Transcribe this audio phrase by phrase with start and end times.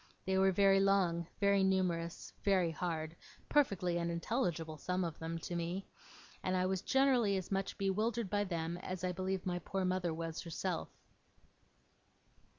[0.25, 3.15] They were very long, very numerous, very hard
[3.49, 5.85] perfectly unintelligible, some of them, to me
[6.41, 10.11] and I was generally as much bewildered by them as I believe my poor mother
[10.11, 10.89] was herself.